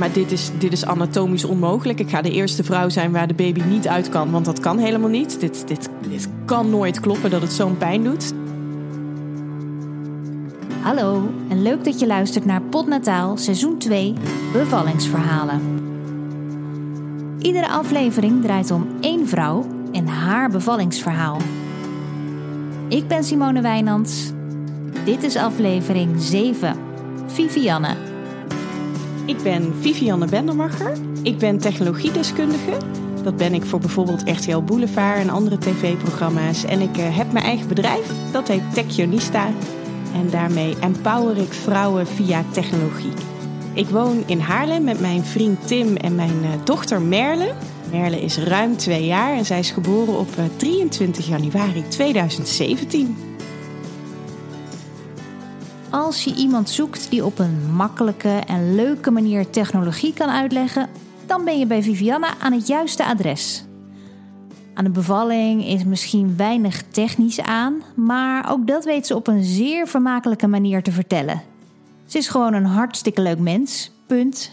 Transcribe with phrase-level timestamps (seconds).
[0.00, 2.00] maar dit is, dit is anatomisch onmogelijk.
[2.00, 4.78] Ik ga de eerste vrouw zijn waar de baby niet uit kan, want dat kan
[4.78, 5.40] helemaal niet.
[5.40, 8.32] Dit, dit, dit kan nooit kloppen dat het zo'n pijn doet.
[10.80, 14.14] Hallo en leuk dat je luistert naar Podnataal seizoen 2
[14.52, 15.60] Bevallingsverhalen.
[17.38, 21.36] Iedere aflevering draait om één vrouw en haar bevallingsverhaal.
[22.88, 24.30] Ik ben Simone Wijnands.
[25.04, 26.76] Dit is aflevering 7.
[27.26, 28.09] Vivianne.
[29.30, 30.92] Ik ben Vivianne Bendermacher.
[31.22, 32.76] Ik ben technologiedeskundige.
[33.22, 36.64] Dat ben ik voor bijvoorbeeld RTL Boulevard en andere tv-programma's.
[36.64, 39.46] En ik eh, heb mijn eigen bedrijf, dat heet Techionista.
[40.14, 43.12] En daarmee empower ik vrouwen via technologie.
[43.74, 47.52] Ik woon in Haarlem met mijn vriend Tim en mijn eh, dochter Merle.
[47.90, 53.29] Merle is ruim twee jaar en zij is geboren op 23 eh, januari 2017.
[55.90, 60.88] Als je iemand zoekt die op een makkelijke en leuke manier technologie kan uitleggen,
[61.26, 63.64] dan ben je bij Vivianne aan het juiste adres.
[64.74, 69.44] Aan de bevalling is misschien weinig technisch aan, maar ook dat weet ze op een
[69.44, 71.42] zeer vermakelijke manier te vertellen.
[72.06, 73.90] Ze is gewoon een hartstikke leuk mens.
[74.06, 74.50] Punt.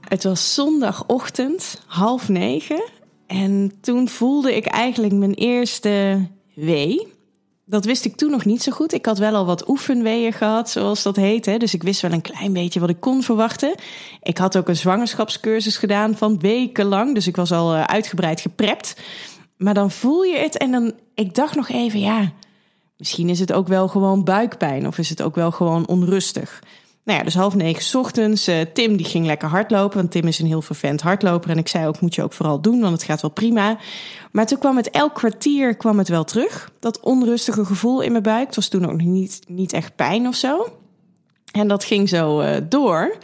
[0.00, 2.84] Het was zondagochtend, half negen.
[3.26, 7.13] En toen voelde ik eigenlijk mijn eerste wee.
[7.66, 8.92] Dat wist ik toen nog niet zo goed.
[8.92, 11.46] Ik had wel al wat oefenweeën gehad, zoals dat heet.
[11.46, 11.56] Hè?
[11.56, 13.74] Dus ik wist wel een klein beetje wat ik kon verwachten.
[14.22, 17.14] Ik had ook een zwangerschapscursus gedaan van wekenlang.
[17.14, 18.96] Dus ik was al eh, uitgebreid geprept.
[19.56, 20.92] Maar dan voel je het en dan...
[21.14, 22.32] Ik dacht nog even, ja...
[22.96, 26.62] Misschien is het ook wel gewoon buikpijn of is het ook wel gewoon onrustig.
[27.04, 28.48] Nou ja, dus half negen ochtends.
[28.48, 31.50] Uh, Tim die ging lekker hardlopen, want Tim is een heel vervent hardloper.
[31.50, 33.78] En ik zei ook, moet je ook vooral doen, want het gaat wel prima.
[34.32, 36.70] Maar toen kwam het elk kwartier kwam het wel terug.
[36.80, 38.46] Dat onrustige gevoel in mijn buik.
[38.46, 40.68] Het was toen ook niet, niet echt pijn of zo.
[41.52, 43.16] En dat ging zo uh, door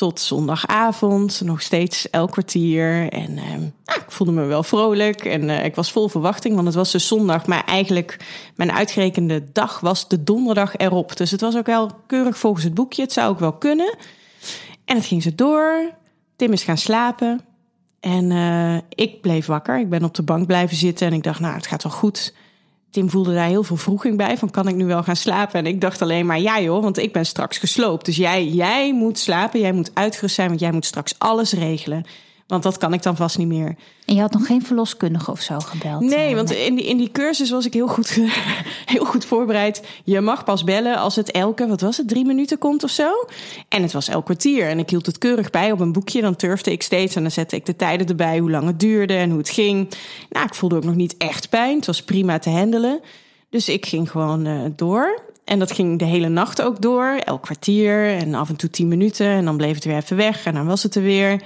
[0.00, 3.08] tot zondagavond, nog steeds elk kwartier.
[3.12, 6.76] En uh, ik voelde me wel vrolijk en uh, ik was vol verwachting, want het
[6.76, 7.46] was dus zondag.
[7.46, 8.16] Maar eigenlijk,
[8.56, 11.16] mijn uitgerekende dag was de donderdag erop.
[11.16, 13.02] Dus het was ook wel keurig volgens het boekje.
[13.02, 13.96] Het zou ook wel kunnen.
[14.84, 15.90] En het ging zo door.
[16.36, 17.40] Tim is gaan slapen.
[18.00, 19.78] En uh, ik bleef wakker.
[19.78, 22.34] Ik ben op de bank blijven zitten en ik dacht, nou, het gaat wel goed.
[22.90, 24.38] Tim voelde daar heel veel vroeging bij.
[24.38, 25.58] Van kan ik nu wel gaan slapen?
[25.58, 28.04] En ik dacht alleen maar ja joh, want ik ben straks gesloopt.
[28.04, 32.04] Dus jij, jij moet slapen, jij moet uitgerust zijn, want jij moet straks alles regelen.
[32.50, 33.76] Want dat kan ik dan vast niet meer.
[34.04, 36.00] En je had nog geen verloskundige of zo gebeld?
[36.00, 38.20] Nee, eh, want in die, in die cursus was ik heel goed,
[38.94, 39.82] heel goed voorbereid.
[40.04, 43.10] Je mag pas bellen als het elke, wat was het, drie minuten komt of zo.
[43.68, 44.68] En het was elk kwartier.
[44.68, 46.20] En ik hield het keurig bij op een boekje.
[46.20, 49.14] Dan turfde ik steeds en dan zette ik de tijden erbij, hoe lang het duurde
[49.14, 49.88] en hoe het ging.
[50.30, 51.76] Nou, ik voelde ook nog niet echt pijn.
[51.76, 53.00] Het was prima te handelen.
[53.50, 55.22] Dus ik ging gewoon uh, door.
[55.44, 57.20] En dat ging de hele nacht ook door.
[57.24, 59.26] Elk kwartier en af en toe tien minuten.
[59.26, 61.42] En dan bleef het weer even weg en dan was het er weer.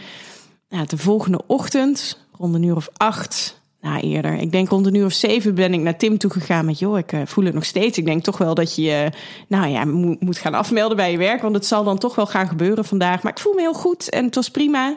[0.69, 4.95] Nou, de volgende ochtend, rond een uur of acht, nou eerder, ik denk rond een
[4.95, 7.55] uur of zeven ben ik naar Tim toe gegaan met, joh, ik uh, voel het
[7.55, 7.99] nog steeds.
[7.99, 9.11] Ik denk toch wel dat je
[9.49, 12.49] nou ja, moet, gaan afmelden bij je werk, want het zal dan toch wel gaan
[12.49, 13.23] gebeuren vandaag.
[13.23, 14.97] Maar ik voel me heel goed en het was prima.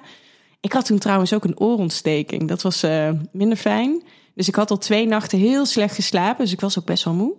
[0.60, 2.48] Ik had toen trouwens ook een oorontsteking.
[2.48, 4.04] Dat was uh, minder fijn.
[4.36, 7.14] Dus ik had al twee nachten heel slecht geslapen, dus ik was ook best wel
[7.14, 7.36] moe.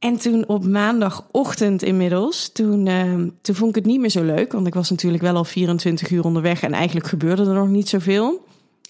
[0.00, 4.52] En toen op maandagochtend inmiddels, toen, uh, toen vond ik het niet meer zo leuk.
[4.52, 7.88] Want ik was natuurlijk wel al 24 uur onderweg en eigenlijk gebeurde er nog niet
[7.88, 8.44] zoveel.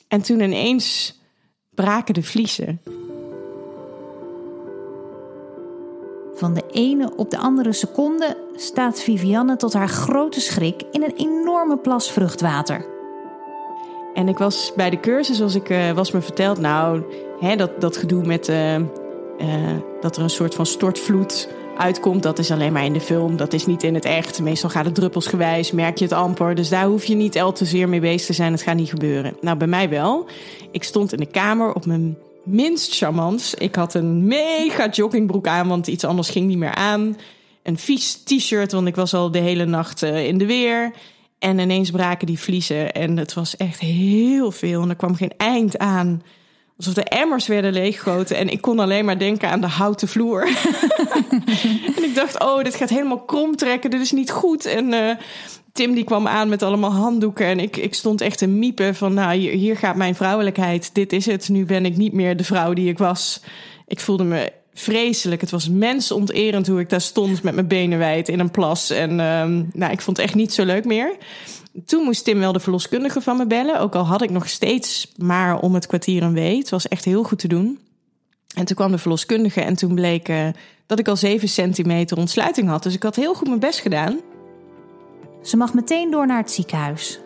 [0.08, 1.18] En toen ineens
[1.74, 2.80] braken de vliezen.
[6.34, 11.16] Van de ene op de andere seconde staat Vivianne tot haar grote schrik in een
[11.16, 12.84] enorme plas vruchtwater.
[14.14, 17.02] En ik was bij de cursus, zoals ik uh, was me verteld, nou,
[17.40, 18.84] hè, dat, dat gedoe met uh, uh,
[20.00, 21.48] dat er een soort van stortvloed
[21.80, 22.22] uitkomt.
[22.22, 23.36] Dat is alleen maar in de film.
[23.36, 24.42] Dat is niet in het echt.
[24.42, 26.54] Meestal gaat het druppelsgewijs, merk je het amper.
[26.54, 28.52] Dus daar hoef je niet al te zeer mee bezig te zijn.
[28.52, 29.36] Het gaat niet gebeuren.
[29.40, 30.26] Nou, bij mij wel.
[30.70, 33.54] Ik stond in de kamer op mijn minst charmant.
[33.58, 37.16] Ik had een mega joggingbroek aan, want iets anders ging niet meer aan.
[37.62, 40.92] Een vies t-shirt, want ik was al de hele nacht uh, in de weer.
[41.38, 42.92] En ineens braken die vliezen.
[42.92, 44.82] En het was echt heel veel.
[44.82, 46.22] En er kwam geen eind aan.
[46.80, 48.36] Alsof de emmers werden leeggegoten.
[48.36, 50.42] En ik kon alleen maar denken aan de houten vloer.
[51.96, 53.90] en ik dacht, oh, dit gaat helemaal krom trekken.
[53.90, 54.64] Dit is niet goed.
[54.64, 55.10] En uh,
[55.72, 57.46] Tim die kwam aan met allemaal handdoeken.
[57.46, 60.94] En ik, ik stond echt te miepen van, nou, hier, hier gaat mijn vrouwelijkheid.
[60.94, 61.48] Dit is het.
[61.48, 63.40] Nu ben ik niet meer de vrouw die ik was.
[63.86, 65.40] Ik voelde me vreselijk.
[65.40, 68.90] Het was mensonterend hoe ik daar stond met mijn benen wijd in een plas.
[68.90, 71.16] En um, nou, ik vond het echt niet zo leuk meer.
[71.86, 73.80] Toen moest Tim wel de verloskundige van me bellen.
[73.80, 76.58] Ook al had ik nog steeds maar om het kwartier een wee.
[76.58, 77.78] Het was echt heel goed te doen.
[78.54, 80.48] En toen kwam de verloskundige en toen bleek uh,
[80.86, 82.82] dat ik al 7 centimeter ontsluiting had.
[82.82, 84.20] Dus ik had heel goed mijn best gedaan.
[85.42, 87.20] Ze mag meteen door naar het ziekenhuis.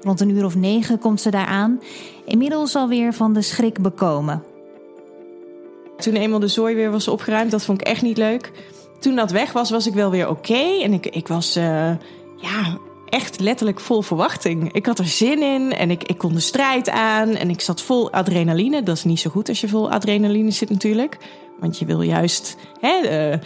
[0.00, 1.80] Rond een uur of negen komt ze daar aan,
[2.24, 4.42] inmiddels alweer van de schrik bekomen.
[5.96, 8.52] Toen eenmaal de zooi weer was opgeruimd, dat vond ik echt niet leuk.
[9.00, 10.80] Toen dat weg was, was ik wel weer oké.
[10.82, 11.90] En ik, ik was uh,
[12.36, 12.78] ja,
[13.14, 14.72] echt letterlijk vol verwachting.
[14.72, 17.28] Ik had er zin in en ik, ik kon de strijd aan.
[17.28, 18.82] En ik zat vol adrenaline.
[18.82, 21.18] Dat is niet zo goed als je vol adrenaline zit natuurlijk.
[21.58, 23.38] Want je wil juist hè, uh,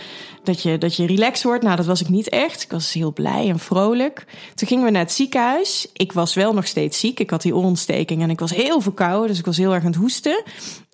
[0.42, 1.62] dat, je, dat je relaxed wordt.
[1.62, 2.62] Nou, dat was ik niet echt.
[2.62, 4.24] Ik was heel blij en vrolijk.
[4.54, 5.88] Toen gingen we naar het ziekenhuis.
[5.92, 7.20] Ik was wel nog steeds ziek.
[7.20, 9.28] Ik had die oorontsteking en ik was heel verkouden.
[9.28, 10.42] Dus ik was heel erg aan het hoesten.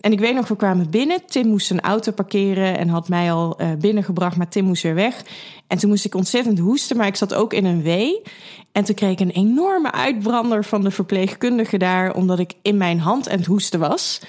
[0.05, 1.27] En ik weet nog, we kwamen binnen.
[1.27, 4.37] Tim moest zijn auto parkeren en had mij al uh, binnengebracht.
[4.37, 5.23] Maar Tim moest weer weg.
[5.67, 8.23] En toen moest ik ontzettend hoesten, maar ik zat ook in een wee.
[8.73, 13.01] En toen kreeg ik een enorme uitbrander van de verpleegkundige daar, omdat ik in mijn
[13.01, 14.21] hand aan het hoesten was.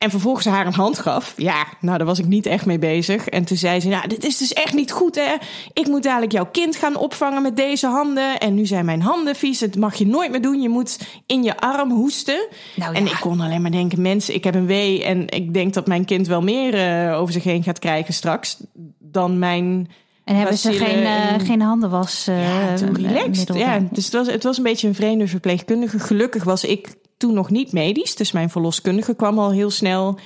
[0.00, 1.34] En vervolgens haar een hand gaf.
[1.36, 3.28] Ja, nou, daar was ik niet echt mee bezig.
[3.28, 5.34] En toen zei ze: Nou, dit is dus echt niet goed, hè?
[5.72, 8.38] Ik moet dadelijk jouw kind gaan opvangen met deze handen.
[8.38, 9.58] En nu zijn mijn handen vies.
[9.58, 10.60] Dat mag je nooit meer doen.
[10.60, 12.48] Je moet in je arm hoesten.
[12.76, 12.98] Nou, ja.
[12.98, 15.04] En ik kon alleen maar denken: Mensen, ik heb een wee.
[15.04, 16.74] En ik denk dat mijn kind wel meer
[17.08, 18.56] uh, over zich heen gaat krijgen straks.
[18.98, 19.90] Dan mijn.
[20.24, 22.26] En hebben ze geen, uh, geen handenwas?
[22.28, 23.54] Uh, ja, relaxed.
[23.54, 25.98] Ja, dus het was, het was een beetje een vreemde verpleegkundige.
[25.98, 26.88] Gelukkig was ik
[27.20, 28.14] toen nog niet medisch.
[28.14, 30.18] Dus mijn verloskundige kwam al heel snel.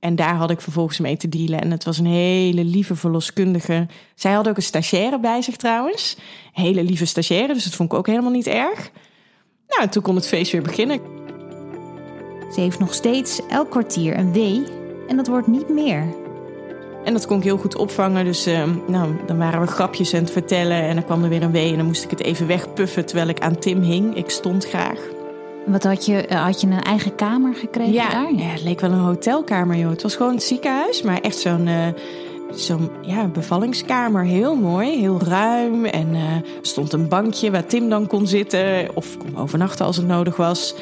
[0.00, 1.60] En daar had ik vervolgens mee te dealen.
[1.60, 3.86] En het was een hele lieve verloskundige.
[4.14, 6.16] Zij had ook een stagiaire bij zich trouwens.
[6.54, 8.90] Een hele lieve stagiaire, dus dat vond ik ook helemaal niet erg.
[9.68, 11.00] Nou, en toen kon het feest weer beginnen.
[12.54, 14.62] Ze heeft nog steeds elk kwartier een wee
[15.08, 16.14] en dat wordt niet meer.
[17.04, 18.24] En dat kon ik heel goed opvangen.
[18.24, 20.82] Dus uh, nou, dan waren we grapjes aan het vertellen.
[20.82, 21.70] En dan kwam er weer een wee.
[21.70, 24.16] En dan moest ik het even wegpuffen terwijl ik aan Tim hing.
[24.16, 25.21] Ik stond graag.
[25.66, 26.26] Wat had je?
[26.26, 28.32] Eh, had je een eigen kamer gekregen ja, daar?
[28.32, 29.90] Ja, het leek wel een hotelkamer, joh.
[29.90, 31.86] Het was gewoon het ziekenhuis, maar echt zo'n uh,
[32.50, 34.24] zo'n ja, bevallingskamer.
[34.24, 35.84] Heel mooi, heel ruim.
[35.84, 36.20] En uh,
[36.60, 40.74] stond een bankje waar Tim dan kon zitten of kon overnachten als het nodig was.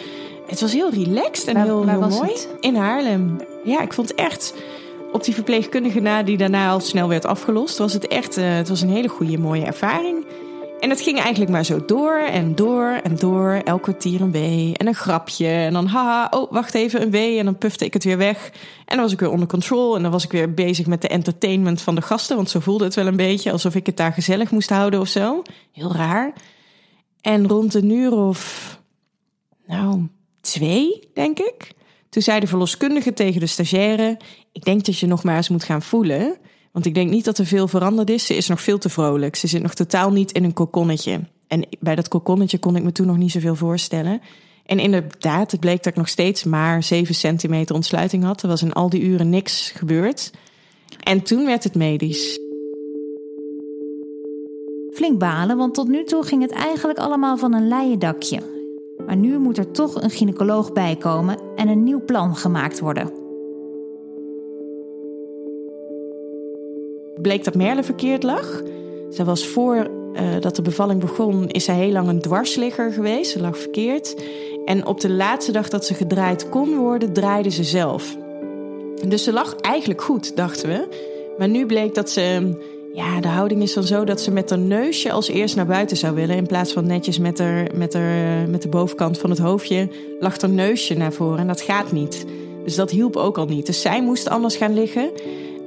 [0.47, 2.31] Het was heel relaxed en waar, heel, waar heel was mooi.
[2.31, 2.49] Het?
[2.61, 3.37] In Haarlem.
[3.65, 4.55] Ja, ik vond het echt
[5.12, 8.69] op die verpleegkundige na die daarna al snel werd afgelost, was het echt uh, het
[8.69, 10.25] was een hele goede, mooie ervaring.
[10.81, 13.61] En het ging eigenlijk maar zo door en door en door.
[13.65, 15.47] Elk kwartier een wee en een grapje.
[15.47, 17.38] En dan haha, oh wacht even, een wee.
[17.38, 18.50] En dan pufte ik het weer weg.
[18.85, 19.97] En dan was ik weer onder control.
[19.97, 22.37] En dan was ik weer bezig met de entertainment van de gasten.
[22.37, 25.09] Want zo voelde het wel een beetje alsof ik het daar gezellig moest houden of
[25.09, 25.43] zo.
[25.73, 26.32] Heel raar.
[27.21, 28.79] En rond een uur of,
[29.67, 30.09] nou,
[30.41, 31.73] twee, denk ik.
[32.09, 34.17] Toen zei de verloskundige tegen de stagiaire:
[34.53, 36.37] Ik denk dat je nog maar eens moet gaan voelen.
[36.72, 38.26] Want ik denk niet dat er veel veranderd is.
[38.26, 39.37] Ze is nog veel te vrolijk.
[39.37, 41.20] Ze zit nog totaal niet in een kokonnetje.
[41.46, 44.20] En bij dat kokonnetje kon ik me toen nog niet zoveel voorstellen.
[44.67, 48.43] En inderdaad, het bleek dat ik nog steeds maar 7 centimeter ontsluiting had.
[48.43, 50.31] Er was in al die uren niks gebeurd.
[51.00, 52.40] En toen werd het medisch.
[54.93, 58.40] Flink balen, want tot nu toe ging het eigenlijk allemaal van een leien dakje.
[59.06, 63.19] Maar nu moet er toch een gynaecoloog bij komen en een nieuw plan gemaakt worden.
[67.22, 68.62] Bleek dat Merle verkeerd lag.
[69.11, 73.31] Zij was voor uh, dat de bevalling begon, is zij heel lang een dwarsligger geweest.
[73.31, 74.22] Ze lag verkeerd.
[74.64, 78.17] En op de laatste dag dat ze gedraaid kon worden, draaide ze zelf.
[79.08, 80.88] Dus ze lag eigenlijk goed, dachten we.
[81.38, 82.55] Maar nu bleek dat ze.
[82.93, 85.96] Ja, de houding is dan zo dat ze met haar neusje als eerst naar buiten
[85.96, 86.36] zou willen.
[86.36, 89.89] In plaats van netjes met, haar, met, haar, met de bovenkant van het hoofdje
[90.20, 91.39] lag haar neusje naar voren.
[91.39, 92.24] En dat gaat niet.
[92.65, 93.67] Dus dat hielp ook al niet.
[93.67, 95.10] Dus zij moest anders gaan liggen.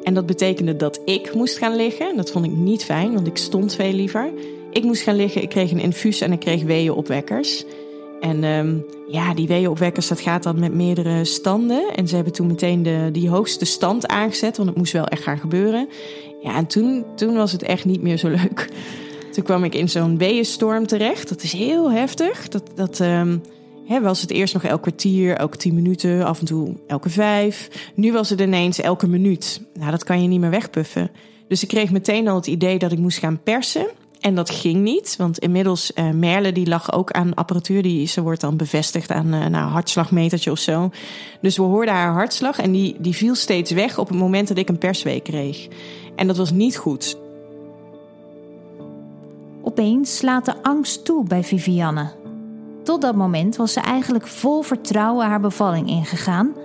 [0.03, 2.15] En dat betekende dat ik moest gaan liggen.
[2.15, 4.33] Dat vond ik niet fijn, want ik stond veel liever.
[4.72, 7.65] Ik moest gaan liggen, ik kreeg een infuus en ik kreeg weeënopwekkers.
[8.22, 11.95] En um, ja, die weeënopwekkers, dat gaat dan met meerdere standen.
[11.95, 15.24] En ze hebben toen meteen de, die hoogste stand aangezet, want het moest wel echt
[15.24, 15.89] gaan gebeuren.
[16.41, 18.69] Ja, en toen, toen was het echt niet meer zo leuk.
[19.31, 21.29] Toen kwam ik in zo'n weeënstorm terecht.
[21.29, 22.48] Dat is heel heftig.
[22.48, 23.41] Dat, dat, um,
[23.87, 27.69] Was het eerst nog elk kwartier, elke tien minuten, af en toe elke vijf.
[27.95, 29.61] Nu was het ineens elke minuut.
[29.73, 31.11] Nou, dat kan je niet meer wegpuffen.
[31.47, 33.87] Dus ik kreeg meteen al het idee dat ik moest gaan persen.
[34.19, 37.81] En dat ging niet, want inmiddels uh, Merle die lag ook aan apparatuur.
[37.81, 40.89] Die, ze wordt dan bevestigd aan uh, nou, een hartslagmetertje of zo.
[41.41, 44.57] Dus we hoorden haar hartslag en die, die viel steeds weg op het moment dat
[44.57, 45.67] ik een persweek kreeg.
[46.15, 47.17] En dat was niet goed.
[49.61, 52.23] Opeens slaat de angst toe bij Vivianne.
[52.83, 56.55] Tot dat moment was ze eigenlijk vol vertrouwen haar bevalling ingegaan,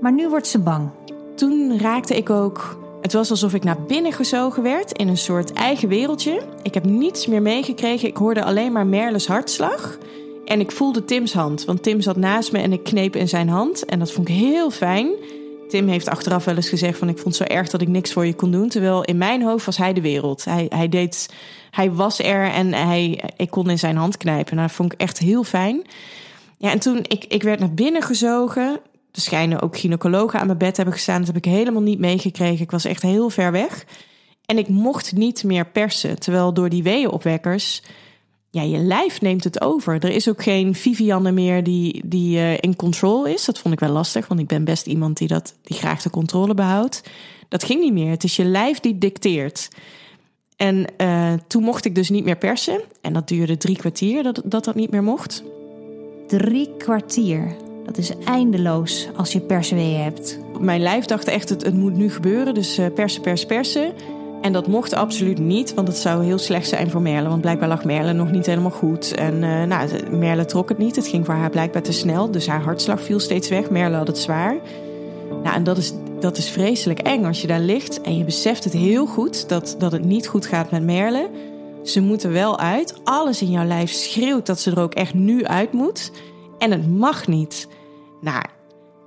[0.00, 0.90] maar nu wordt ze bang.
[1.34, 2.76] Toen raakte ik ook.
[3.00, 6.42] Het was alsof ik naar binnen gezogen werd in een soort eigen wereldje.
[6.62, 8.08] Ik heb niets meer meegekregen.
[8.08, 9.98] Ik hoorde alleen maar Merles hartslag.
[10.44, 13.48] En ik voelde Tim's hand, want Tim zat naast me en ik kneep in zijn
[13.48, 13.84] hand.
[13.84, 15.08] En dat vond ik heel fijn.
[15.74, 18.12] Tim heeft achteraf wel eens gezegd van ik vond het zo erg dat ik niks
[18.12, 18.68] voor je kon doen.
[18.68, 20.44] Terwijl in mijn hoofd was hij de wereld.
[20.44, 21.34] Hij, hij, deed,
[21.70, 24.56] hij was er en hij, ik kon in zijn hand knijpen.
[24.56, 25.82] Nou, dat vond ik echt heel fijn.
[26.58, 28.80] Ja, en toen ik, ik werd naar binnen gezogen.
[29.12, 31.18] Er schijnen ook gynaecologen aan mijn bed hebben gestaan.
[31.18, 32.64] Dat heb ik helemaal niet meegekregen.
[32.64, 33.84] Ik was echt heel ver weg.
[34.46, 36.18] En ik mocht niet meer persen.
[36.18, 37.82] Terwijl door die weeënopwekkers
[38.54, 39.94] ja, je lijf neemt het over.
[39.94, 43.44] Er is ook geen Vivianne meer die, die uh, in control is.
[43.44, 46.10] Dat vond ik wel lastig, want ik ben best iemand die, dat, die graag de
[46.10, 47.02] controle behoudt.
[47.48, 48.10] Dat ging niet meer.
[48.10, 49.68] Het is je lijf die dicteert.
[50.56, 52.80] En uh, toen mocht ik dus niet meer persen.
[53.00, 55.42] En dat duurde drie kwartier dat dat, dat niet meer mocht.
[56.26, 57.56] Drie kwartier.
[57.84, 60.38] Dat is eindeloos als je persweeën hebt.
[60.60, 62.54] Mijn lijf dacht echt, het, het moet nu gebeuren.
[62.54, 63.92] Dus uh, persen, persen, persen.
[64.44, 67.28] En dat mocht absoluut niet, want het zou heel slecht zijn voor Merle.
[67.28, 69.14] Want blijkbaar lag Merle nog niet helemaal goed.
[69.14, 70.96] En uh, nou, Merle trok het niet.
[70.96, 72.30] Het ging voor haar blijkbaar te snel.
[72.30, 73.70] Dus haar hartslag viel steeds weg.
[73.70, 74.56] Merle had het zwaar.
[75.42, 78.64] Nou, en dat is, dat is vreselijk eng als je daar ligt en je beseft
[78.64, 81.30] het heel goed dat, dat het niet goed gaat met Merle.
[81.82, 82.94] Ze moet er wel uit.
[83.04, 86.10] Alles in jouw lijf schreeuwt dat ze er ook echt nu uit moet.
[86.58, 87.68] En het mag niet.
[88.20, 88.44] Nou,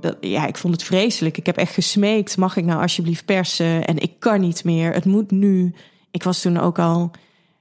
[0.01, 1.37] dat, ja, ik vond het vreselijk.
[1.37, 2.37] Ik heb echt gesmeekt.
[2.37, 3.87] Mag ik nou alsjeblieft persen?
[3.87, 4.93] En ik kan niet meer.
[4.93, 5.73] Het moet nu.
[6.11, 7.11] Ik was toen ook al,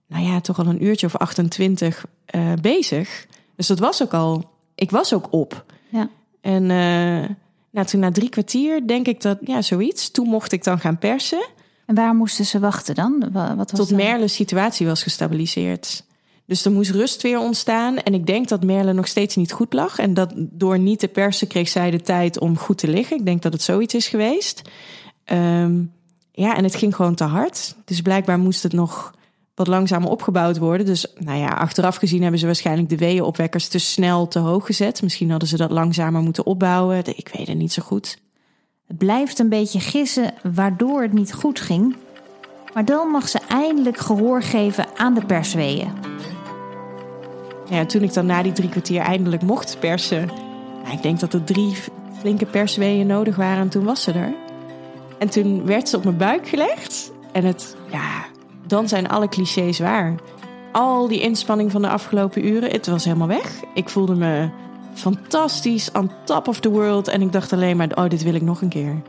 [0.06, 3.26] nou ja, toch al een uurtje of 28 uh, eh, bezig.
[3.56, 4.50] Dus dat was ook al.
[4.74, 5.64] Ik was ook op.
[5.88, 6.08] Ja.
[6.40, 7.36] En uh,
[7.70, 10.10] nou, toen na drie kwartier denk ik dat, ja, zoiets.
[10.10, 11.46] Toen mocht ik dan gaan persen.
[11.86, 13.28] En waar moesten ze wachten dan?
[13.32, 16.04] Wat was Tot Merle's situatie was gestabiliseerd.
[16.46, 17.96] Dus er moest rust weer ontstaan.
[17.96, 19.98] En ik denk dat Merle nog steeds niet goed lag.
[19.98, 23.16] En dat door niet te persen kreeg zij de tijd om goed te liggen.
[23.16, 24.62] Ik denk dat het zoiets is geweest.
[25.32, 25.92] Um,
[26.32, 27.76] ja, en het ging gewoon te hard.
[27.84, 29.14] Dus blijkbaar moest het nog
[29.54, 30.86] wat langzamer opgebouwd worden.
[30.86, 35.02] Dus nou ja, achteraf gezien hebben ze waarschijnlijk de weeënopwekkers te snel te hoog gezet.
[35.02, 36.98] Misschien hadden ze dat langzamer moeten opbouwen.
[37.16, 38.18] Ik weet het niet zo goed.
[38.86, 41.96] Het blijft een beetje gissen waardoor het niet goed ging.
[42.74, 46.15] Maar dan mag ze eindelijk gehoor geven aan de persweeën.
[47.68, 50.30] Ja, toen ik dan na die drie kwartier eindelijk mocht persen,
[50.92, 51.76] ik denk dat er drie
[52.18, 54.34] flinke persweeën nodig waren en toen was ze er.
[55.18, 58.24] En toen werd ze op mijn buik gelegd en het, ja,
[58.66, 60.14] dan zijn alle clichés waar.
[60.72, 63.60] Al die inspanning van de afgelopen uren, het was helemaal weg.
[63.74, 64.48] Ik voelde me
[64.94, 68.42] fantastisch, on top of the world en ik dacht alleen maar, oh, dit wil ik
[68.42, 69.02] nog een keer.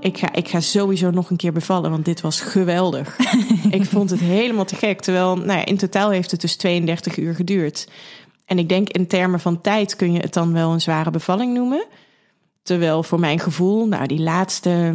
[0.00, 3.16] Ik ga, ik ga sowieso nog een keer bevallen, want dit was geweldig.
[3.70, 5.00] ik vond het helemaal te gek.
[5.00, 7.88] Terwijl, nou ja, in totaal heeft het dus 32 uur geduurd.
[8.44, 11.54] En ik denk in termen van tijd kun je het dan wel een zware bevalling
[11.54, 11.86] noemen.
[12.62, 14.94] Terwijl voor mijn gevoel, nou, die laatste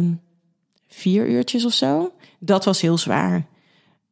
[0.88, 3.46] vier uurtjes of zo, dat was heel zwaar.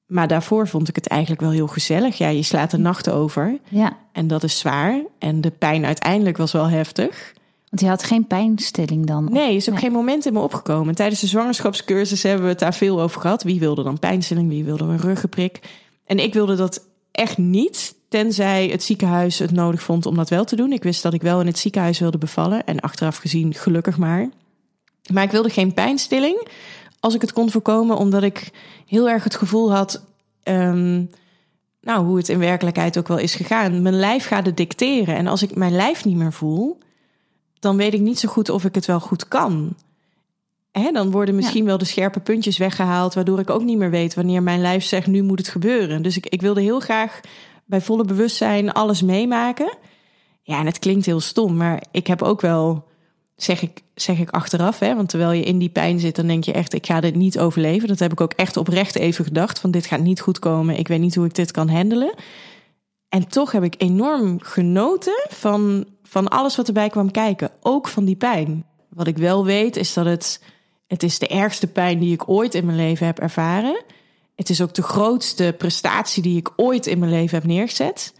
[0.06, 2.18] Maar daarvoor vond ik het eigenlijk wel heel gezellig.
[2.18, 3.58] Ja, je slaat de nacht over.
[3.68, 3.96] Ja.
[4.12, 5.02] En dat is zwaar.
[5.18, 7.34] En de pijn uiteindelijk was wel heftig.
[7.74, 9.28] Want je had geen pijnstilling dan?
[9.32, 10.94] Nee, is ook geen moment in me opgekomen.
[10.94, 13.42] Tijdens de zwangerschapscursus hebben we het daar veel over gehad.
[13.42, 15.60] Wie wilde dan pijnstilling, wie wilde een ruggenprik?
[16.04, 20.44] En ik wilde dat echt niet, tenzij het ziekenhuis het nodig vond om dat wel
[20.44, 20.72] te doen.
[20.72, 24.28] Ik wist dat ik wel in het ziekenhuis wilde bevallen en achteraf gezien gelukkig maar.
[25.12, 26.48] Maar ik wilde geen pijnstilling
[27.00, 28.50] als ik het kon voorkomen, omdat ik
[28.86, 30.04] heel erg het gevoel had...
[30.44, 31.10] Um,
[31.80, 33.82] nou, hoe het in werkelijkheid ook wel is gegaan.
[33.82, 35.16] Mijn lijf gaat het dicteren.
[35.16, 36.82] En als ik mijn lijf niet meer voel,
[37.64, 39.76] dan weet ik niet zo goed of ik het wel goed kan.
[40.72, 44.14] Hè, dan worden misschien wel de scherpe puntjes weggehaald, waardoor ik ook niet meer weet
[44.14, 46.02] wanneer mijn lijf zegt: nu moet het gebeuren.
[46.02, 47.20] Dus ik, ik wilde heel graag
[47.64, 49.76] bij volle bewustzijn alles meemaken.
[50.42, 52.84] Ja, en het klinkt heel stom, maar ik heb ook wel,
[53.36, 56.44] zeg ik, zeg ik achteraf, hè, want terwijl je in die pijn zit, dan denk
[56.44, 57.88] je echt: ik ga dit niet overleven.
[57.88, 60.78] Dat heb ik ook echt oprecht even gedacht: van dit gaat niet goed komen.
[60.78, 62.14] Ik weet niet hoe ik dit kan handelen.
[63.14, 67.50] En toch heb ik enorm genoten van van alles wat erbij kwam kijken.
[67.60, 68.66] Ook van die pijn.
[68.88, 70.42] Wat ik wel weet is dat het,
[70.86, 73.84] het is de ergste pijn die ik ooit in mijn leven heb ervaren.
[74.34, 78.14] Het is ook de grootste prestatie die ik ooit in mijn leven heb neergezet.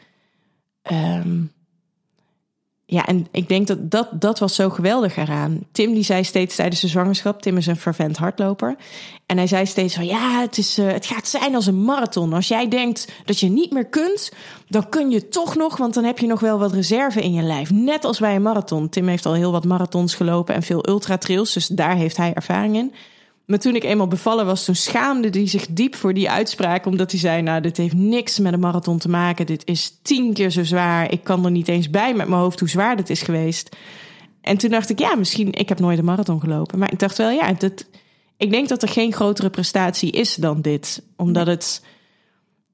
[0.92, 1.52] Um,
[2.86, 5.60] ja, en ik denk dat, dat dat was zo geweldig eraan.
[5.72, 8.76] Tim die zei steeds tijdens de zwangerschap, Tim is een fervent hardloper.
[9.26, 12.32] En hij zei steeds van ja, het, is, uh, het gaat zijn als een marathon.
[12.32, 14.32] Als jij denkt dat je niet meer kunt,
[14.68, 17.42] dan kun je toch nog, want dan heb je nog wel wat reserve in je
[17.42, 17.70] lijf.
[17.70, 18.88] Net als bij een marathon.
[18.88, 22.76] Tim heeft al heel wat marathons gelopen en veel ultratrails, dus daar heeft hij ervaring
[22.76, 22.92] in.
[23.46, 26.86] Maar toen ik eenmaal bevallen was, toen schaamde hij zich diep voor die uitspraak.
[26.86, 29.46] Omdat hij zei, nou, dit heeft niks met een marathon te maken.
[29.46, 31.12] Dit is tien keer zo zwaar.
[31.12, 33.76] Ik kan er niet eens bij met mijn hoofd hoe zwaar dit is geweest.
[34.40, 36.78] En toen dacht ik, ja, misschien, ik heb nooit een marathon gelopen.
[36.78, 37.56] Maar ik dacht wel, ja,
[38.36, 41.02] ik denk dat er geen grotere prestatie is dan dit.
[41.16, 41.84] Omdat het,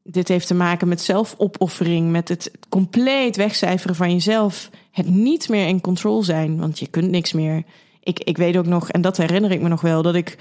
[0.03, 4.71] dit heeft te maken met zelfopoffering, met het compleet wegcijferen van jezelf.
[4.91, 7.63] Het niet meer in control zijn, want je kunt niks meer
[8.19, 10.37] ik, ik weet ook nog, en dat herinner ik me nog wel, dat ik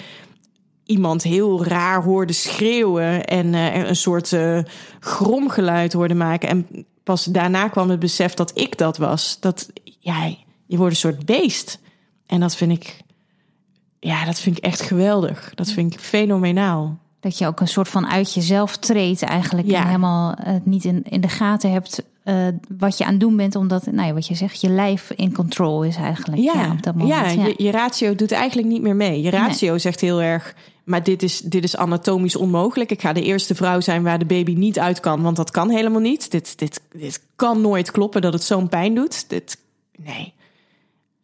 [0.83, 4.59] iemand heel raar hoorde schreeuwen en uh, een soort uh,
[4.99, 6.49] gromgeluid hoorde maken.
[6.49, 6.67] En
[7.03, 9.38] pas daarna kwam het besef dat ik dat was.
[9.39, 10.33] Dat ja,
[10.65, 11.79] je wordt een soort beest.
[12.25, 13.01] En dat vind ik,
[13.99, 15.51] ja, dat vind ik echt geweldig.
[15.55, 16.97] Dat vind ik fenomenaal.
[17.19, 19.67] Dat je ook een soort van uit jezelf treedt eigenlijk.
[19.67, 19.79] Ja.
[19.79, 23.36] En helemaal uh, niet in, in de gaten hebt uh, wat je aan het doen
[23.36, 23.55] bent.
[23.55, 26.41] Omdat, nou ja, wat je zegt, je lijf in control is eigenlijk.
[26.41, 27.36] Ja, ja op dat moment.
[27.36, 27.45] Ja, ja.
[27.45, 29.21] Je, je, ratio doet eigenlijk niet meer mee.
[29.21, 29.79] Je ratio nee.
[29.79, 32.91] zegt heel erg, maar dit is, dit is anatomisch onmogelijk.
[32.91, 35.69] Ik ga de eerste vrouw zijn waar de baby niet uit kan, want dat kan
[35.69, 36.31] helemaal niet.
[36.31, 39.29] Dit, dit, dit kan nooit kloppen dat het zo'n pijn doet.
[39.29, 39.57] Dit,
[39.95, 40.33] nee.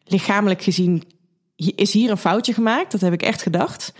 [0.03, 1.03] Lichamelijk gezien
[1.55, 2.91] is hier een foutje gemaakt.
[2.91, 3.93] Dat heb ik echt gedacht.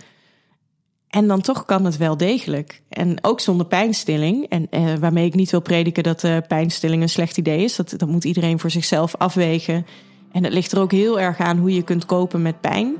[1.16, 2.82] En dan toch kan het wel degelijk.
[2.88, 4.46] En ook zonder pijnstilling.
[4.48, 7.76] En eh, waarmee ik niet wil prediken dat uh, pijnstilling een slecht idee is.
[7.76, 9.86] Dat, dat moet iedereen voor zichzelf afwegen.
[10.32, 12.94] En het ligt er ook heel erg aan hoe je kunt kopen met pijn.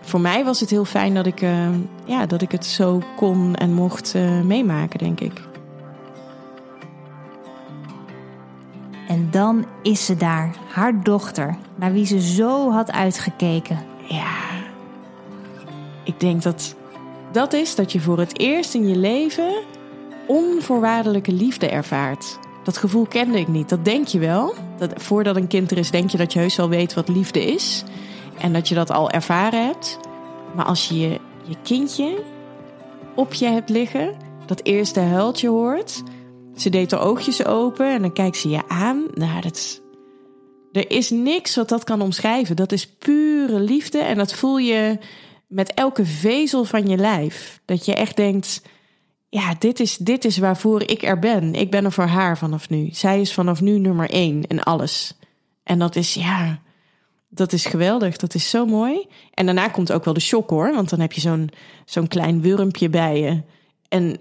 [0.00, 1.68] Voor mij was het heel fijn dat ik, uh,
[2.04, 5.40] ja, dat ik het zo kon en mocht uh, meemaken, denk ik.
[9.08, 13.78] En dan is ze daar, haar dochter, naar wie ze zo had uitgekeken.
[14.08, 14.36] Ja,
[16.04, 16.78] ik denk dat
[17.32, 19.62] dat is dat je voor het eerst in je leven
[20.26, 22.38] onvoorwaardelijke liefde ervaart.
[22.64, 23.68] Dat gevoel kende ik niet.
[23.68, 24.54] Dat denk je wel.
[24.78, 27.44] Dat voordat een kind er is, denk je dat je heus wel weet wat liefde
[27.44, 27.84] is.
[28.38, 29.98] En dat je dat al ervaren hebt.
[30.54, 32.22] Maar als je je, je kindje
[33.14, 36.02] op je hebt liggen, dat eerste huiltje hoort.
[36.56, 39.06] Ze deed haar oogjes open en dan kijkt ze je aan.
[39.14, 39.80] Nou, is,
[40.72, 42.56] er is niks wat dat kan omschrijven.
[42.56, 44.98] Dat is pure liefde en dat voel je
[45.50, 47.60] met elke vezel van je lijf.
[47.64, 48.62] Dat je echt denkt:
[49.28, 51.54] ja, dit is, dit is waarvoor ik er ben.
[51.54, 52.88] Ik ben er voor haar vanaf nu.
[52.92, 55.18] Zij is vanaf nu nummer één in alles.
[55.62, 56.60] En dat is, ja,
[57.28, 58.16] dat is geweldig.
[58.16, 59.06] Dat is zo mooi.
[59.34, 60.74] En daarna komt ook wel de shock hoor.
[60.74, 61.50] Want dan heb je zo'n
[61.84, 63.42] zo'n klein wurmpje bij je.
[63.88, 64.20] En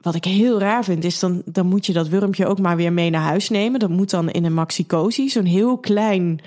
[0.00, 2.92] wat ik heel raar vind, is dan, dan moet je dat wurmpje ook maar weer
[2.92, 3.80] mee naar huis nemen.
[3.80, 6.40] Dat moet dan in een maxicosi, zo'n heel klein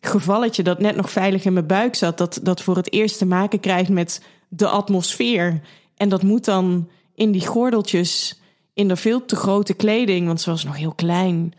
[0.00, 3.26] gevalletje dat net nog veilig in mijn buik zat, dat, dat voor het eerst te
[3.26, 5.60] maken krijgt met de atmosfeer.
[5.96, 8.40] En dat moet dan in die gordeltjes,
[8.74, 11.52] in de veel te grote kleding, want ze was nog heel klein.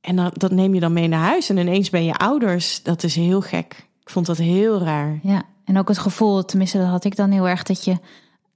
[0.00, 2.82] En dat, dat neem je dan mee naar huis en ineens ben je ouders.
[2.82, 3.86] Dat is heel gek.
[4.00, 5.18] Ik vond dat heel raar.
[5.22, 7.96] Ja, en ook het gevoel, tenminste dat had ik dan heel erg, dat je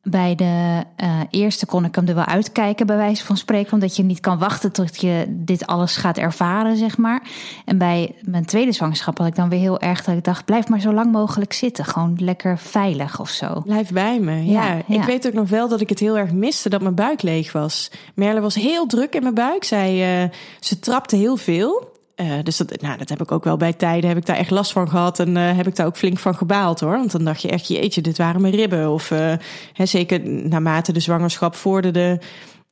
[0.09, 3.97] bij de uh, eerste kon ik hem er wel uitkijken, bij wijze van spreken, omdat
[3.97, 7.23] je niet kan wachten tot je dit alles gaat ervaren, zeg maar.
[7.65, 10.69] En bij mijn tweede zwangerschap had ik dan weer heel erg dat ik dacht: blijf
[10.69, 13.61] maar zo lang mogelijk zitten, gewoon lekker veilig of zo.
[13.65, 14.47] Blijf bij me.
[14.47, 15.01] Ja, ja.
[15.01, 17.53] ik weet ook nog wel dat ik het heel erg miste dat mijn buik leeg
[17.53, 17.91] was.
[18.15, 19.65] Merle was heel druk in mijn buik.
[19.65, 21.95] Zij, uh, ze trapte heel veel.
[22.21, 24.51] Uh, dus dat, nou, dat heb ik ook wel bij tijden, heb ik daar echt
[24.51, 25.19] last van gehad.
[25.19, 26.97] En uh, heb ik daar ook flink van gebaald hoor.
[26.97, 28.91] Want dan dacht je echt, jeetje, dit waren mijn ribben.
[28.91, 29.33] Of uh,
[29.73, 32.21] hè, zeker naarmate de zwangerschap vorderde.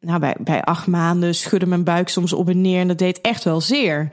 [0.00, 2.80] Nou, bij, bij acht maanden schudde mijn buik soms op en neer.
[2.80, 4.08] En dat deed echt wel zeer.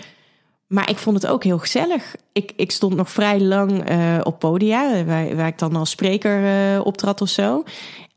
[0.68, 2.16] Maar ik vond het ook heel gezellig.
[2.32, 3.84] Ik, ik stond nog vrij lang
[4.24, 7.64] op podia, waar, waar ik dan als spreker optrad of zo.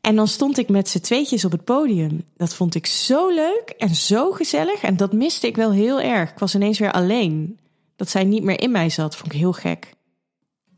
[0.05, 2.23] En dan stond ik met z'n tweetjes op het podium.
[2.37, 4.81] Dat vond ik zo leuk en zo gezellig.
[4.81, 6.31] En dat miste ik wel heel erg.
[6.31, 7.59] Ik was ineens weer alleen.
[7.95, 9.93] Dat zij niet meer in mij zat, vond ik heel gek.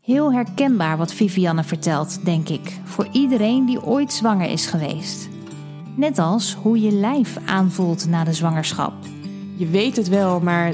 [0.01, 2.79] Heel herkenbaar wat Vivianne vertelt, denk ik.
[2.83, 5.27] Voor iedereen die ooit zwanger is geweest.
[5.95, 8.93] Net als hoe je lijf aanvoelt na de zwangerschap.
[9.55, 10.73] Je weet het wel, maar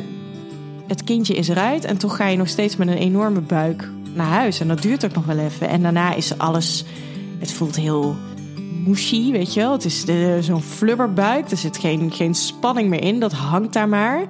[0.88, 4.28] het kindje is eruit en toch ga je nog steeds met een enorme buik naar
[4.28, 4.60] huis.
[4.60, 5.68] En dat duurt ook nog wel even.
[5.68, 6.86] En daarna is alles.
[7.40, 8.16] Het voelt heel
[8.86, 9.72] mushy, weet je wel.
[9.72, 10.06] Het is
[10.40, 11.52] zo'n flubberbuik.
[11.52, 13.20] Er zit geen, geen spanning meer in.
[13.20, 14.28] Dat hangt daar maar.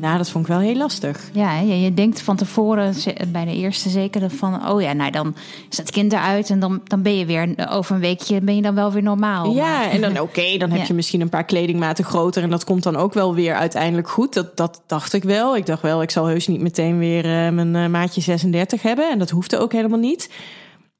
[0.00, 1.30] Nou, dat vond ik wel heel lastig.
[1.32, 2.94] Ja, je, je denkt van tevoren,
[3.28, 4.68] bij de eerste zeker, van...
[4.68, 5.34] oh ja, nou dan
[5.70, 7.68] is het kind eruit en dan, dan ben je weer...
[7.70, 9.54] over een weekje ben je dan wel weer normaal.
[9.54, 12.42] Ja, en dan oké, dan heb je misschien een paar kledingmaten groter...
[12.42, 14.34] en dat komt dan ook wel weer uiteindelijk goed.
[14.34, 15.56] Dat, dat dacht ik wel.
[15.56, 19.10] Ik dacht wel, ik zal heus niet meteen weer uh, mijn uh, maatje 36 hebben.
[19.10, 20.30] En dat hoefde ook helemaal niet.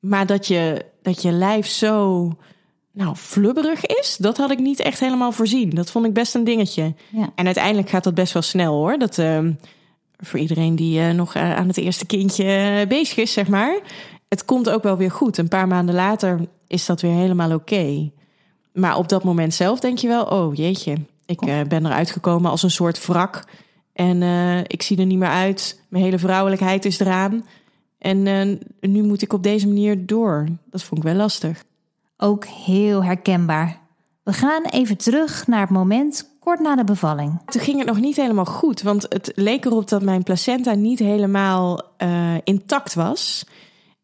[0.00, 2.28] Maar dat je, dat je lijf zo
[2.92, 5.70] nou, flubberig is, dat had ik niet echt helemaal voorzien.
[5.70, 6.94] Dat vond ik best een dingetje.
[7.10, 7.30] Ja.
[7.34, 8.98] En uiteindelijk gaat dat best wel snel hoor.
[8.98, 9.38] Dat uh,
[10.16, 13.80] voor iedereen die uh, nog uh, aan het eerste kindje bezig is, zeg maar.
[14.28, 15.38] Het komt ook wel weer goed.
[15.38, 17.74] Een paar maanden later is dat weer helemaal oké.
[17.74, 18.12] Okay.
[18.72, 20.96] Maar op dat moment zelf denk je wel, oh jeetje,
[21.26, 23.44] ik ben eruit gekomen als een soort wrak.
[23.92, 24.22] En
[24.66, 25.82] ik zie er niet meer uit.
[25.88, 27.46] Mijn hele vrouwelijkheid is eraan.
[27.98, 28.22] En
[28.80, 30.46] nu moet ik op deze manier door.
[30.70, 31.64] Dat vond ik wel lastig.
[32.20, 33.80] Ook heel herkenbaar.
[34.22, 37.40] We gaan even terug naar het moment kort na de bevalling.
[37.46, 40.98] Toen ging het nog niet helemaal goed, want het leek erop dat mijn placenta niet
[40.98, 43.46] helemaal uh, intact was.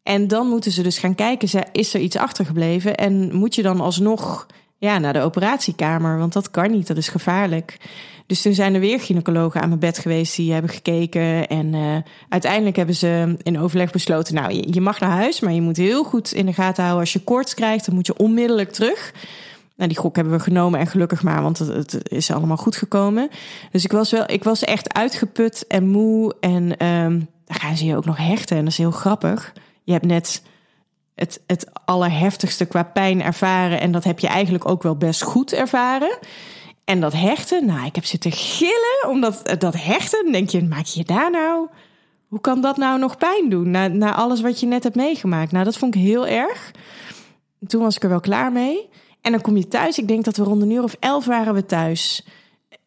[0.03, 2.95] En dan moeten ze dus gaan kijken, is er iets achtergebleven?
[2.95, 4.47] En moet je dan alsnog
[4.77, 6.17] ja, naar de operatiekamer?
[6.17, 7.77] Want dat kan niet, dat is gevaarlijk.
[8.27, 11.47] Dus toen zijn er weer gynaecologen aan mijn bed geweest die hebben gekeken.
[11.47, 11.97] En uh,
[12.29, 16.03] uiteindelijk hebben ze in overleg besloten: Nou, je, mag naar huis, maar je moet heel
[16.03, 17.03] goed in de gaten houden.
[17.03, 19.13] Als je koorts krijgt, dan moet je onmiddellijk terug.
[19.75, 23.29] Nou, die gok hebben we genomen en gelukkig maar, want het, is allemaal goed gekomen.
[23.71, 26.35] Dus ik was wel, ik was echt uitgeput en moe.
[26.39, 28.57] En um, daar gaan ze je ook nog hechten.
[28.57, 29.53] En dat is heel grappig.
[29.83, 30.41] Je hebt net
[31.15, 33.81] het, het allerheftigste qua pijn ervaren.
[33.81, 36.17] En dat heb je eigenlijk ook wel best goed ervaren.
[36.85, 39.09] En dat hechten, nou, ik heb zitten gillen.
[39.09, 41.67] Omdat dat hechten, denk je, maak je daar nou...
[42.27, 45.51] Hoe kan dat nou nog pijn doen na, na alles wat je net hebt meegemaakt?
[45.51, 46.71] Nou, dat vond ik heel erg.
[47.67, 48.89] Toen was ik er wel klaar mee.
[49.21, 49.97] En dan kom je thuis.
[49.97, 52.25] Ik denk dat we rond een uur of elf waren we thuis.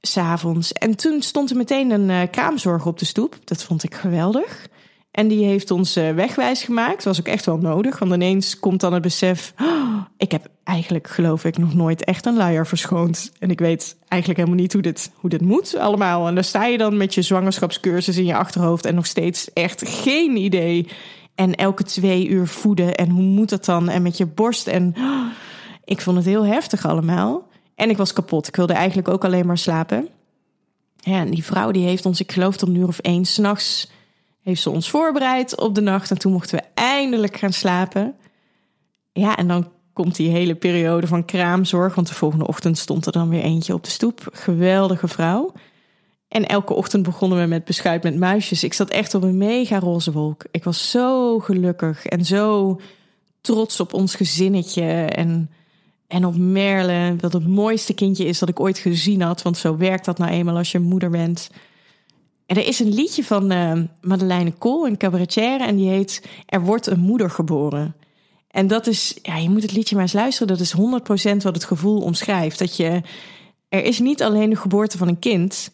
[0.00, 0.72] S'avonds.
[0.72, 3.38] En toen stond er meteen een uh, kraamzorg op de stoep.
[3.44, 4.68] Dat vond ik geweldig.
[5.10, 6.96] En die heeft ons wegwijs gemaakt.
[6.96, 7.98] Dat was ook echt wel nodig.
[7.98, 9.54] Want ineens komt dan het besef...
[9.60, 13.32] Oh, ik heb eigenlijk, geloof ik, nog nooit echt een luier verschoond.
[13.38, 16.28] En ik weet eigenlijk helemaal niet hoe dit, hoe dit moet allemaal.
[16.28, 18.86] En dan sta je dan met je zwangerschapscursus in je achterhoofd...
[18.86, 20.88] en nog steeds echt geen idee.
[21.34, 22.94] En elke twee uur voeden.
[22.94, 23.88] En hoe moet dat dan?
[23.88, 24.66] En met je borst.
[24.66, 24.94] En
[25.84, 27.48] ik vond het heel heftig allemaal.
[27.74, 28.48] En ik was kapot.
[28.48, 30.08] Ik wilde eigenlijk ook alleen maar slapen.
[30.96, 33.90] Ja, en die vrouw die heeft ons, ik geloof tot een uur of één s'nachts
[34.42, 36.10] heeft ze ons voorbereid op de nacht.
[36.10, 38.14] En toen mochten we eindelijk gaan slapen.
[39.12, 39.68] Ja, en dan
[40.02, 41.94] komt die hele periode van kraamzorg.
[41.94, 44.28] Want de volgende ochtend stond er dan weer eentje op de stoep.
[44.32, 45.52] Geweldige vrouw.
[46.28, 48.64] En elke ochtend begonnen we met beschuit met muisjes.
[48.64, 50.44] Ik zat echt op een mega roze wolk.
[50.50, 52.80] Ik was zo gelukkig en zo
[53.40, 54.84] trots op ons gezinnetje.
[54.92, 55.50] En,
[56.06, 59.42] en op Merle, dat het mooiste kindje is dat ik ooit gezien had.
[59.42, 61.50] Want zo werkt dat nou eenmaal als je moeder bent.
[62.46, 66.60] En er is een liedje van uh, Madeleine Kool, een cabaretière, en die heet Er
[66.60, 67.94] wordt een moeder geboren.
[68.48, 70.74] En dat is, ja, je moet het liedje maar eens luisteren, dat is
[71.32, 72.58] 100% wat het gevoel omschrijft.
[72.58, 73.00] Dat je,
[73.68, 75.70] er is niet alleen de geboorte van een kind,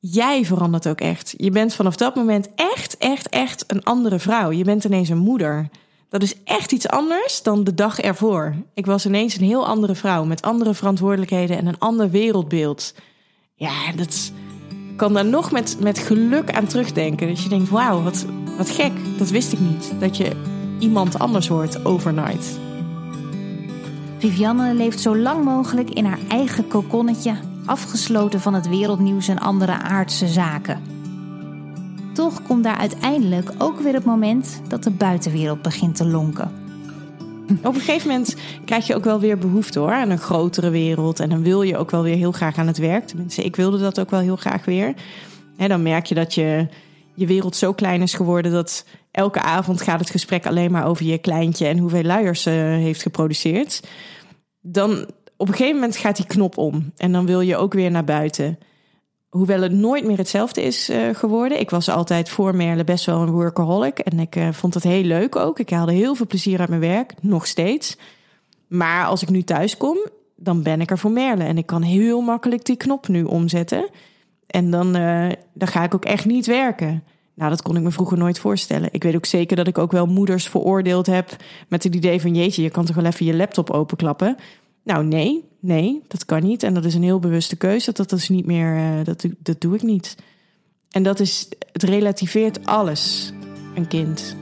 [0.00, 1.34] jij verandert ook echt.
[1.36, 4.50] Je bent vanaf dat moment echt, echt, echt een andere vrouw.
[4.50, 5.68] Je bent ineens een moeder.
[6.08, 8.54] Dat is echt iets anders dan de dag ervoor.
[8.74, 12.94] Ik was ineens een heel andere vrouw met andere verantwoordelijkheden en een ander wereldbeeld.
[13.54, 14.32] Ja, dat
[14.96, 17.28] kan daar nog met, met geluk aan terugdenken.
[17.28, 18.92] Dat je denkt, wauw, wat, wat gek.
[19.18, 19.92] Dat wist ik niet.
[20.00, 22.58] Dat je iemand anders wordt overnight.
[24.18, 27.34] Vivianne leeft zo lang mogelijk in haar eigen kokonnetje,
[27.66, 30.82] afgesloten van het wereldnieuws en andere aardse zaken.
[32.12, 36.64] Toch komt daar uiteindelijk ook weer het moment dat de buitenwereld begint te lonken.
[37.62, 41.20] Op een gegeven moment krijg je ook wel weer behoefte hoor aan een grotere wereld.
[41.20, 43.06] En dan wil je ook wel weer heel graag aan het werk.
[43.06, 44.94] Tenminste, ik wilde dat ook wel heel graag weer.
[45.56, 46.68] En dan merk je dat je,
[47.14, 48.84] je wereld zo klein is geworden dat
[49.16, 53.02] elke avond gaat het gesprek alleen maar over je kleintje en hoeveel luiers ze heeft
[53.02, 53.82] geproduceerd.
[54.60, 56.92] Dan op een gegeven moment gaat die knop om.
[56.96, 58.58] En dan wil je ook weer naar buiten.
[59.28, 61.60] Hoewel het nooit meer hetzelfde is uh, geworden.
[61.60, 63.98] Ik was altijd voor Merle best wel een workaholic.
[63.98, 65.58] En ik uh, vond het heel leuk ook.
[65.58, 67.96] Ik haalde heel veel plezier uit mijn werk, nog steeds.
[68.68, 69.98] Maar als ik nu thuis kom,
[70.36, 71.44] dan ben ik er voor Merle.
[71.44, 73.88] En ik kan heel makkelijk die knop nu omzetten.
[74.46, 77.04] En dan, uh, dan ga ik ook echt niet werken.
[77.36, 78.88] Nou, dat kon ik me vroeger nooit voorstellen.
[78.92, 81.36] Ik weet ook zeker dat ik ook wel moeders veroordeeld heb
[81.68, 84.36] met het idee van jeetje, je kan toch wel even je laptop openklappen.
[84.84, 86.62] Nou, nee, nee, dat kan niet.
[86.62, 87.92] En dat is een heel bewuste keuze.
[87.92, 90.16] Dat, dat is niet meer, uh, dat, dat doe ik niet.
[90.90, 93.32] En dat is, het relativeert alles,
[93.74, 94.36] een kind.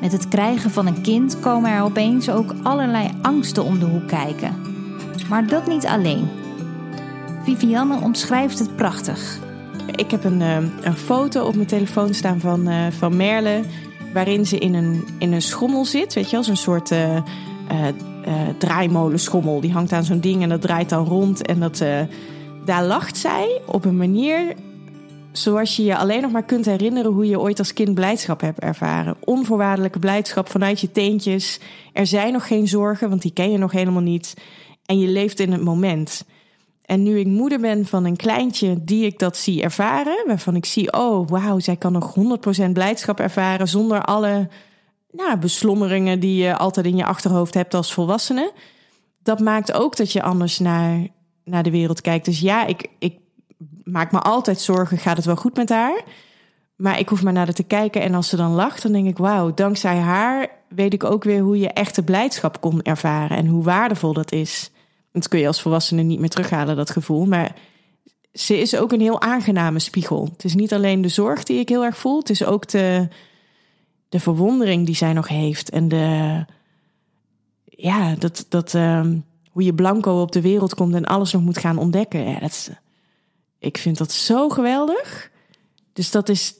[0.00, 4.08] Met het krijgen van een kind komen er opeens ook allerlei angsten om de hoek
[4.08, 4.54] kijken.
[5.28, 6.28] Maar dat niet alleen.
[7.42, 9.44] Vivianne omschrijft het prachtig.
[9.96, 13.62] Ik heb een, uh, een foto op mijn telefoon staan van, uh, van Merle.
[14.12, 16.14] Waarin ze in een, in een schommel zit.
[16.14, 17.18] Weet je, als een soort uh,
[18.58, 19.60] draaimolenschommel.
[19.60, 21.46] Die hangt aan zo'n ding en dat draait dan rond.
[21.46, 21.84] En dat,
[22.64, 24.54] daar lacht zij op een manier
[25.32, 28.58] zoals je je alleen nog maar kunt herinneren hoe je ooit als kind blijdschap hebt
[28.58, 29.16] ervaren.
[29.24, 31.60] Onvoorwaardelijke blijdschap vanuit je teentjes.
[31.92, 34.34] Er zijn nog geen zorgen, want die ken je nog helemaal niet.
[34.86, 36.24] En je leeft in het moment.
[36.86, 40.64] En nu ik moeder ben van een kleintje die ik dat zie ervaren, waarvan ik
[40.64, 42.14] zie, oh wauw, zij kan nog
[42.68, 44.48] 100% blijdschap ervaren zonder alle
[45.10, 48.52] nou, beslommeringen die je altijd in je achterhoofd hebt als volwassene.
[49.22, 51.06] Dat maakt ook dat je anders naar,
[51.44, 52.24] naar de wereld kijkt.
[52.24, 53.18] Dus ja, ik, ik
[53.84, 56.02] maak me altijd zorgen, gaat het wel goed met haar?
[56.76, 59.06] Maar ik hoef maar naar haar te kijken en als ze dan lacht, dan denk
[59.06, 63.46] ik, wauw, dankzij haar weet ik ook weer hoe je echte blijdschap kon ervaren en
[63.46, 64.70] hoe waardevol dat is.
[65.20, 67.26] Dat kun je als volwassene niet meer terughalen, dat gevoel.
[67.26, 67.54] Maar
[68.32, 70.28] ze is ook een heel aangename spiegel.
[70.32, 73.08] Het is niet alleen de zorg die ik heel erg voel, het is ook de,
[74.08, 75.70] de verwondering die zij nog heeft.
[75.70, 76.44] En de,
[77.64, 79.18] ja, dat, dat, ehm,
[79.50, 82.28] hoe je blanco op de wereld komt en alles nog moet gaan ontdekken.
[82.28, 82.70] Ja, dat
[83.58, 85.30] ik vind dat zo geweldig.
[85.92, 86.54] Dus dat is,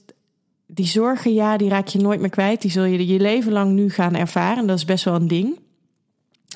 [0.66, 2.62] die zorgen, ja, die raak je nooit meer kwijt.
[2.62, 4.66] Die zul je je leven lang nu gaan ervaren.
[4.66, 5.58] Dat is best wel een ding.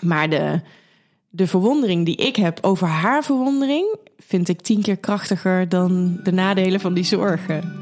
[0.01, 0.61] Maar de,
[1.31, 6.33] de verwondering die ik heb over haar verwondering, vind ik tien keer krachtiger dan de
[6.33, 7.73] nadelen van die zorgen.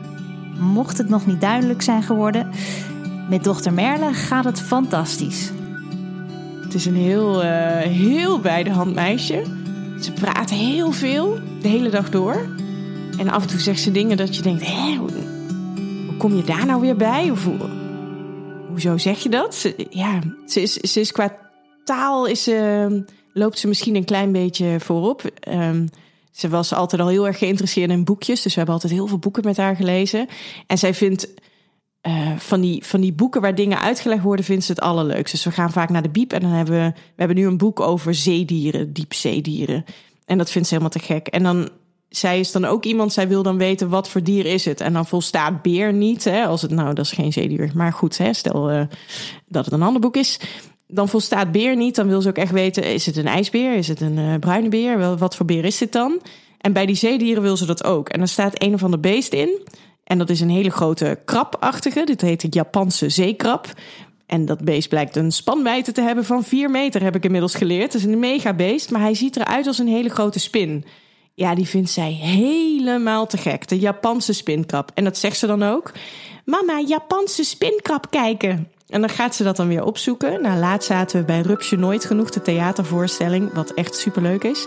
[0.60, 2.50] Mocht het nog niet duidelijk zijn geworden,
[3.28, 5.50] met dochter Merle gaat het fantastisch.
[6.62, 9.42] Het is een heel, uh, heel bij de hand meisje.
[10.00, 12.46] Ze praat heel veel, de hele dag door.
[13.18, 15.10] En af en toe zegt ze dingen dat je denkt, hé, hoe,
[16.06, 17.30] hoe kom je daar nou weer bij?
[17.30, 17.58] Of hoe,
[18.68, 19.54] hoezo zeg je dat?
[19.54, 21.36] Ze, ja, ze is, ze is qua
[21.84, 23.04] taal is, ze
[23.38, 25.30] loopt ze misschien een klein beetje voorop.
[25.48, 25.88] Um,
[26.38, 28.42] ze was altijd al heel erg geïnteresseerd in boekjes.
[28.42, 30.28] Dus we hebben altijd heel veel boeken met haar gelezen.
[30.66, 31.28] En zij vindt
[32.06, 35.36] uh, van, die, van die boeken waar dingen uitgelegd worden, vindt ze het allerleukste.
[35.36, 37.56] Dus we gaan vaak naar de biep en dan hebben we, we hebben nu een
[37.56, 39.84] boek over zeedieren, diepzeedieren.
[40.24, 41.26] En dat vindt ze helemaal te gek.
[41.26, 41.68] En dan,
[42.08, 44.80] zij is dan ook iemand, zij wil dan weten wat voor dier is het.
[44.80, 47.70] En dan volstaat beer niet, hè, als het, nou dat is geen zeedier.
[47.74, 48.82] Maar goed, hè, stel uh,
[49.46, 50.38] dat het een ander boek is
[50.88, 51.94] dan volstaat beer niet.
[51.94, 53.74] Dan wil ze ook echt weten: is het een ijsbeer?
[53.74, 54.98] Is het een uh, bruine beer?
[54.98, 56.20] Wel, wat voor beer is dit dan?
[56.58, 58.08] En bij die zeedieren wil ze dat ook.
[58.08, 59.60] En er staat een of ander beest in.
[60.04, 62.04] En dat is een hele grote krabachtige.
[62.04, 63.66] Dit heet het Japanse zeekrab.
[64.26, 67.92] En dat beest blijkt een spanwijdte te hebben van 4 meter, heb ik inmiddels geleerd.
[67.92, 70.84] Het is een mega beest, maar hij ziet eruit als een hele grote spin.
[71.34, 73.68] Ja, die vindt zij helemaal te gek.
[73.68, 74.90] De Japanse spinkrab.
[74.94, 75.92] En dat zegt ze dan ook.
[76.44, 78.68] Mama, Japanse spinkrab kijken.
[78.88, 80.42] En dan gaat ze dat dan weer opzoeken.
[80.42, 84.66] Nou, laatst zaten we bij Rupsje Nooit Genoeg, de theatervoorstelling, wat echt superleuk is.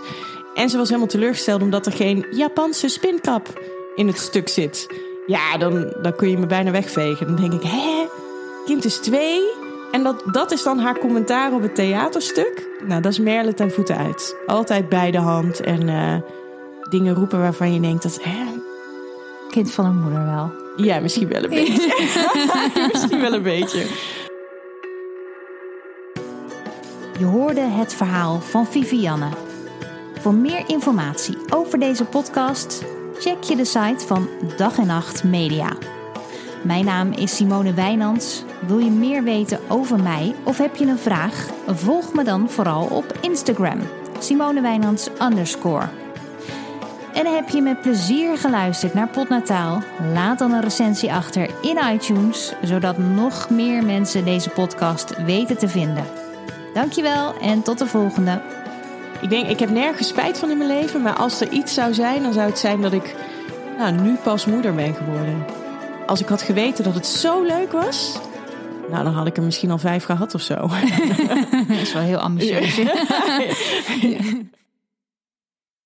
[0.54, 3.60] En ze was helemaal teleurgesteld omdat er geen Japanse spinkap
[3.94, 4.86] in het stuk zit.
[5.26, 7.26] Ja, dan, dan kun je me bijna wegvegen.
[7.26, 8.06] Dan denk ik, hè?
[8.64, 9.40] Kind is twee.
[9.92, 12.68] En dat, dat is dan haar commentaar op het theaterstuk.
[12.86, 14.36] Nou, dat is Merle ten voeten uit.
[14.46, 16.14] Altijd bij de hand en uh,
[16.90, 18.18] dingen roepen waarvan je denkt dat...
[18.22, 18.44] Hè?
[19.50, 20.52] Kind van een moeder wel.
[20.76, 21.94] Ja, misschien wel een beetje.
[22.92, 23.86] misschien wel een beetje.
[27.18, 29.28] Je hoorde het verhaal van Vivianne.
[30.20, 32.84] Voor meer informatie over deze podcast,
[33.18, 35.76] check je de site van Dag en Nacht Media.
[36.62, 38.44] Mijn naam is Simone Wijnands.
[38.66, 41.48] Wil je meer weten over mij of heb je een vraag?
[41.66, 43.78] Volg me dan vooral op Instagram.
[44.18, 45.88] Simone Wijnands underscore.
[47.14, 49.82] En heb je met plezier geluisterd naar Potnataal?
[50.12, 55.68] Laat dan een recensie achter in iTunes, zodat nog meer mensen deze podcast weten te
[55.68, 56.21] vinden.
[56.74, 58.40] Dankjewel en tot de volgende.
[59.20, 61.94] Ik denk, ik heb nergens spijt van in mijn leven, maar als er iets zou
[61.94, 63.14] zijn, dan zou het zijn dat ik
[63.78, 65.44] nou, nu pas moeder ben geworden.
[66.06, 68.18] Als ik had geweten dat het zo leuk was,
[68.90, 70.54] nou, dan had ik er misschien al vijf gehad of zo.
[71.68, 72.80] dat is wel heel ambitieus.